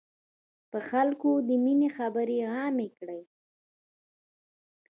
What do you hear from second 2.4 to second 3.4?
عامي کړی.